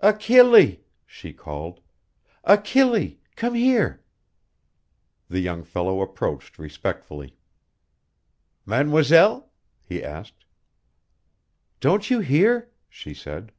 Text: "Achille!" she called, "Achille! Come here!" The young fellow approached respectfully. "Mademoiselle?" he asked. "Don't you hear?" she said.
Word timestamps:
"Achille!" 0.00 0.82
she 1.06 1.32
called, 1.32 1.80
"Achille! 2.44 3.18
Come 3.34 3.54
here!" 3.54 4.02
The 5.30 5.40
young 5.40 5.64
fellow 5.64 6.02
approached 6.02 6.58
respectfully. 6.58 7.38
"Mademoiselle?" 8.66 9.50
he 9.82 10.04
asked. 10.04 10.44
"Don't 11.80 12.10
you 12.10 12.18
hear?" 12.20 12.68
she 12.90 13.14
said. 13.14 13.52